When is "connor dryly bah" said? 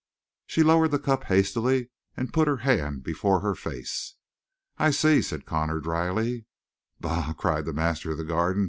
5.45-7.33